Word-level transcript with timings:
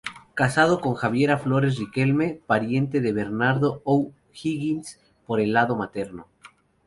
Casado 0.33 0.81
con 0.81 0.95
Javiera 0.95 1.37
Flores 1.37 1.77
Riquelme, 1.77 2.41
pariente 2.47 3.01
de 3.01 3.13
Bernardo 3.13 3.83
O'Higgins, 3.85 4.99
por 5.27 5.39
el 5.39 5.53
lado 5.53 5.75
materno. 5.75 6.27